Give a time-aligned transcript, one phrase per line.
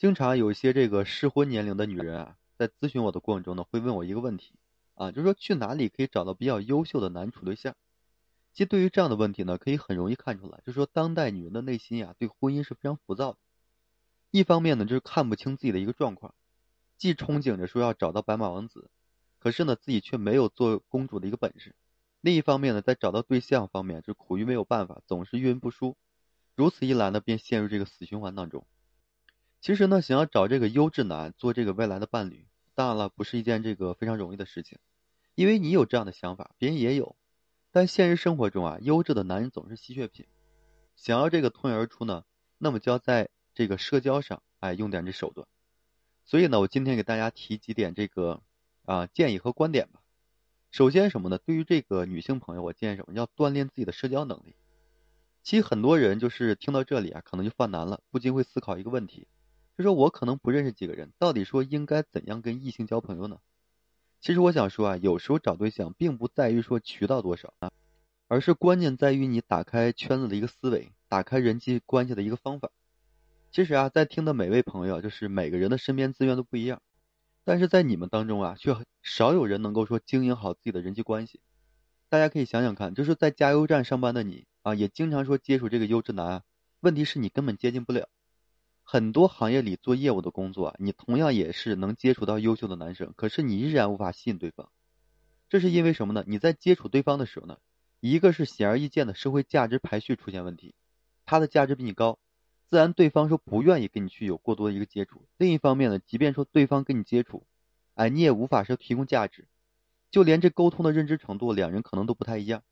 [0.00, 4.54] 经常有一些这个适婚年龄的女人啊，在咨询我的过程中呢，会问我一个问题
[4.94, 7.76] 啊，就是说去哪里可以找到比较优秀的男处对象？
[8.54, 13.38] 其实对于这样的问题呢，可以很容易看出来，就是说当代女人的内心呀，对婚姻是非常浮躁的。
[14.30, 16.34] 一方面呢，就是看不清自己的一个状况，
[16.96, 18.88] 既憧憬着说要找到白马王子，
[19.38, 21.74] 可是呢，自己却没有做公主的一个本事。
[22.22, 25.94] 另一方面呢，在找到对象方面，就苦于没有办法，总是遇人不淑。
[26.56, 28.64] 如此一来呢，便陷入这个死循环当中。
[29.60, 34.78] 其实呢，想要找这个优质男做这个未来的伴侣，当然了，不是一件这个非常容易的事情。
[35.34, 37.14] 因为你有这样的想法，别人也有。
[37.70, 40.26] 但现实生活中啊，优质的男人总是稀缺品。
[40.96, 42.24] 想要这个脱颖而出呢，
[42.58, 45.46] 那么就要在这个社交上，哎，用点这手段。
[46.24, 48.42] 所以呢，我今天给大家提几点这个
[48.86, 50.00] 啊建议和观点吧。
[50.70, 51.38] 首先什么呢？
[51.38, 53.12] 对于这个女性朋友，我建议什么？
[53.14, 54.54] 要锻炼自己的社交能力。
[55.42, 59.26] 其实很多人就是听到这里啊，可能就犯难了，不禁会思考一个问题，
[59.80, 63.38] 就说我可能不认识几个人，到底说应该怎样跟异性交朋友呢？
[64.20, 67.72] 其实我想说啊，有时候找对象并不在于说渠道多少啊，
[68.28, 72.68] 而是关键在于你打开圈子的一个思维，打开人际关系的一个方法。
[73.50, 76.82] 其实啊，在听的每位朋友，就是每个人的身边资源都不一样，
[77.44, 81.40] 但是在你们当中啊，却少有人能够说经营好自己的人际关系。
[82.10, 84.44] 大家可以想想看，就是在加油站上班的你。
[84.60, 86.42] 啊，也经常说接触这个优质男，
[86.80, 88.10] 问题是你根本接近不了。
[88.92, 94.68] 很多行业里做业务的工作，你同样也是能接触到优秀的男生，可是你依然无法吸引对方。
[95.48, 96.24] 这是因为什么呢？
[96.26, 97.58] 你在接触对方的时候呢，
[98.00, 100.74] 一个是显而易见的社会价值排序出现问题，
[101.24, 102.18] 他的价值比你高，
[102.66, 105.24] 自然对方说不愿意跟你去有过多的一个接触。
[105.36, 107.46] 另一方面呢，即便说对方跟你接触，
[107.94, 109.46] 哎，你也无法说提供价值，
[110.10, 112.64] 就连这沟通的认知程度，两人可能都不太一样。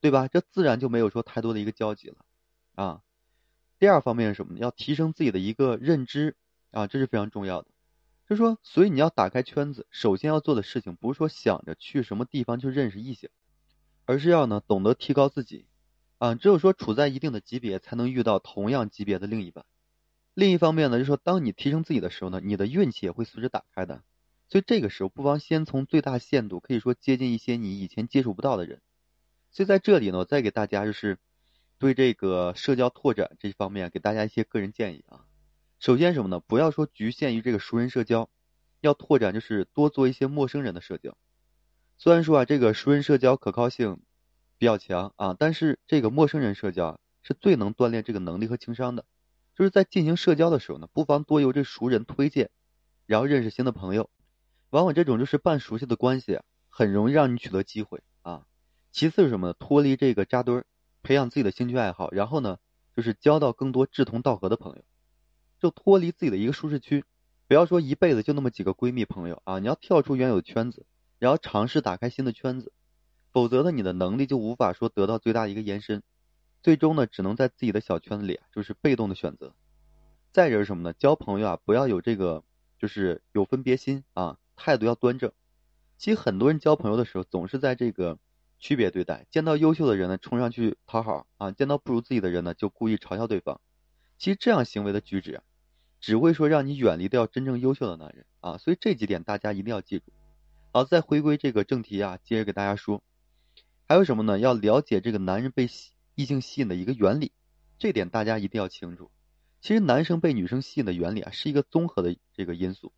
[0.00, 0.26] 对吧？
[0.26, 2.16] 这自然就没有说太多的一个交集了，
[2.74, 3.02] 啊。
[3.78, 4.58] 第二方面是什么呢？
[4.60, 6.36] 要提升自己的一个认知
[6.70, 7.68] 啊，这是非常重要的。
[8.28, 13.30] 就是说，所以你要打开圈子，首先要做的事情不是说想着去什么地方去认识异性，
[14.04, 15.66] 而是要呢懂得提高自己，
[16.18, 19.64] 啊，只有说处在一定的级别，才能遇到同样级别的另一半。
[20.34, 24.02] 另一方面呢，就是说当你提升自己的时候呢，你的运气也会随之打开的。
[24.48, 28.80] 所以这个时候不妨先从最大限度可以说接近一些你以前接触不到的人。
[29.50, 31.18] 所以在这里呢，我再给大家就是
[31.78, 35.24] 对这个社交拓展这方面给大家一些个人建议啊。
[35.78, 36.40] 首先什么呢？
[36.40, 38.30] 不要说局限于这个熟人社交，
[38.80, 41.16] 要拓展就是多做一些陌生人的社交。
[41.98, 44.00] 虽然说啊，这个熟人社交可靠性
[44.58, 49.04] 比较强啊，但是这个陌生人社交是最能锻炼这个能力和情商的。
[49.54, 52.50] 就是在进行社交的时候呢，不妨多由这熟人推荐，
[53.06, 54.10] 然后认识新的朋友。
[54.70, 58.46] 往往这种就是半熟悉的关系，很容易让你取得机会啊。
[58.92, 59.54] 其次是什么呢？
[59.58, 60.66] 脱离这个扎堆儿，
[61.06, 62.58] 培养自己的兴趣爱好，然后呢，
[62.96, 64.82] 就是交到更多志同道合的朋友，
[65.60, 67.04] 就脱离自己的一个舒适区，
[67.46, 70.84] 不要说一辈子就那么几个闺蜜朋友啊，你要跳出原有圈子，
[71.20, 72.72] 然后尝试打开新的圈子，
[73.30, 76.02] 否则呢，你的能力就无法说得到最大的一个延伸，
[76.60, 79.54] 最终呢，只能在自己的小圈子里，就是被动的选择。
[80.32, 80.92] 再者是什么呢？
[80.92, 82.42] 交朋友啊，不要有这个
[82.80, 85.30] 就是有分别心啊，态度要端正。
[85.98, 88.18] 其实很多人交朋友的时候，总是在这个。
[88.58, 93.60] 区别对待，见到优秀的人呢，冲上去讨好啊；见到不如自己的人呢，就故意嘲笑对方。
[94.18, 95.42] 其实这样行为的举止啊，
[96.00, 98.56] 只会说让你远离掉真正优秀的男人啊。
[98.58, 100.12] 所以这几点大家一定要记住。
[100.72, 103.02] 好，再回归这个正题啊，接着给大家说，
[103.86, 104.38] 还有什么呢？
[104.38, 105.68] 要了解这个男人被
[106.14, 107.32] 异性吸引的一个原理，
[107.78, 109.10] 这点大家一定要清楚。
[109.60, 112.92] 其实男生被女生吸引的原理啊，是一个综合的这个因素，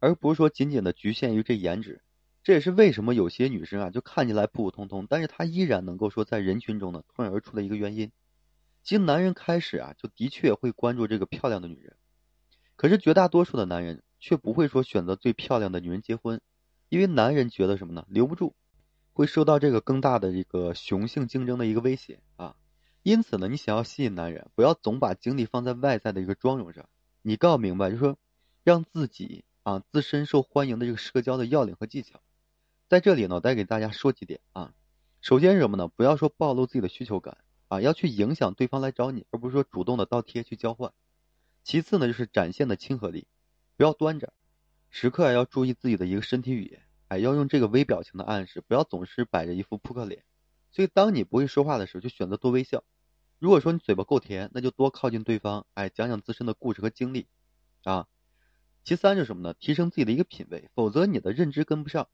[0.00, 2.02] 而不是说仅仅的局限于这颜值。
[2.44, 8.12] 这也是为什么有些女生啊，就看起来普普通通，但是她依然能够说在人群中呢脱颖而出的一个原因。
[8.82, 11.96] 其实男人开始啊，就的确会关注这个漂亮的女人，
[12.76, 16.42] 可是绝大多数的男人却不会说选择最漂亮的女人结婚，
[16.90, 18.04] 因为男人觉得什么呢？
[18.10, 18.54] 留不住，
[19.14, 22.56] 会受到这个更大的一个雄性竞争的一个威胁啊。
[23.02, 26.86] 因此呢，你想要吸引男人，不要总把精力放在外在的一个妆容上，
[27.22, 28.18] 你更要明白，就是说
[28.64, 32.20] 让自己啊自身受欢迎的这个社交的要领和技巧。
[32.88, 34.74] 在这里呢，我再给大家说几点啊。
[35.22, 35.88] 首先是什么呢？
[35.88, 37.38] 不要说暴露自己的需求感
[37.68, 40.92] 啊，要去影响对方来找你，而不是说主动的倒贴去交换。
[41.62, 43.26] 其次呢，就是展现的亲和力，
[43.78, 44.34] 不要端着，
[44.90, 50.22] 时刻要注意自己的一个身体语言，哎，要用这个微表情的暗示，不要总是摆着一副扑克脸。
[50.70, 52.84] 所以，当你不会说话的时候，就选择多微笑。
[53.38, 57.28] 如果说你嘴巴够甜，那就多靠近对方，哎，讲讲自身的故事和经历
[57.84, 58.06] 啊。
[58.84, 59.54] 其三是什么呢？
[59.54, 62.08] 提升自己的一个品味，否则你的认知跟不上。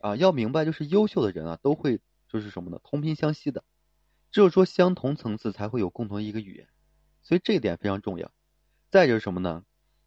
[0.00, 2.80] 啊，要明白，就是优秀的人啊，都会就是什么呢？
[2.82, 3.64] 同频相吸的，
[4.32, 6.68] 只有说相同层次才会有共同一个语言，
[7.22, 8.32] 所以这一点非常重要。
[8.90, 9.64] 再就是什么呢？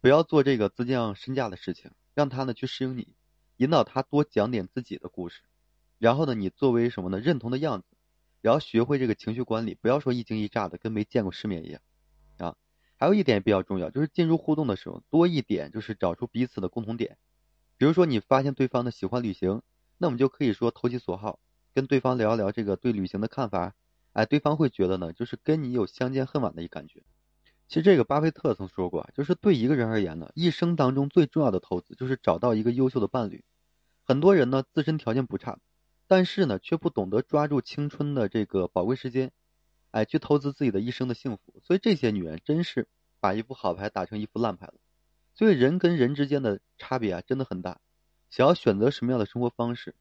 [0.00, 3.14] 不要做这个自降身价的事情，让他呢去适应你，
[3.56, 5.40] 引导他多讲点自己的故事，
[5.98, 7.20] 然后呢，你作为什么呢？
[7.20, 7.86] 认同的样子，
[8.40, 11.80] 然后学会这个情绪管理，不要说一惊一乍的，跟没见过世面一样
[12.38, 12.56] 啊。
[12.96, 17.18] 还有一点比较重要，就是进入互动的时候，多一点就是找出彼此的共同点。
[17.78, 19.62] 比如说你发现对方的喜欢旅行，
[19.98, 21.38] 那我们就可以说投其所好，
[21.74, 23.74] 跟对方聊一聊这个对旅行的看法。
[24.12, 27.02] 哎，对方会觉得呢，就是跟你有相见恨晚的一感觉。
[27.68, 33.44] 其实这个巴菲特曾说过，就是对一个人而言呢，一生当中最重要的投资就是找到一个优秀的伴侣。
[34.04, 35.58] 很多人呢自身条件不差，
[36.06, 39.32] 但是呢却不懂得抓住青春的这个宝贵时间，
[39.90, 41.60] 哎，去投资自己的一生的幸福。
[41.62, 42.88] 所以这些女人真是
[43.20, 44.74] 把一副好牌打成一副烂牌了。
[45.34, 47.80] 所以人跟人之间的差别啊，真的很大。
[48.30, 49.94] 想要选择什么样的生活方式，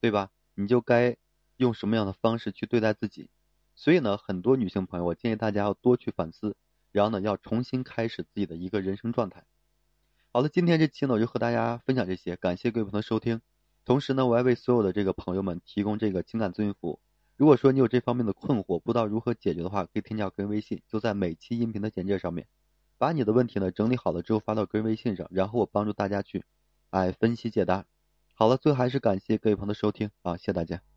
[0.00, 0.30] 对吧？
[0.54, 1.16] 你就该
[1.56, 3.28] 用什么样的方式去对待自己。
[3.76, 6.56] 所以呢，很多女性朋友，我建议大家要多去反思，
[6.90, 9.44] 然后呢，要重新开始自己的一个人生状态。
[10.32, 13.40] 好了，今天这期呢，我就和大家分享这些，感谢各位朋友的收听。
[13.84, 17.00] 同时呢，我还为所有的这个朋友们提供这个情感咨询服务。
[17.36, 22.48] 如果说你有这方面的困惑，不知道如何解决的话，可以添加个人微信，就在每期音频的简介上面，
[22.98, 26.44] 把你的问题呢整理好了之后发到个人微信上，然后我帮助大家去，
[26.90, 27.84] 哎，分析解答。
[28.34, 30.87] 好了，最后还是感谢各位朋友的收听啊，谢谢大家。